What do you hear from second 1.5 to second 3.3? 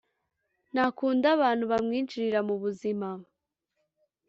bamwinjirira mu buzima